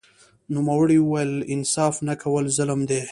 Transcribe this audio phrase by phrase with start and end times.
[0.55, 3.01] نوموړي وویل انصاف نه کول ظلم دی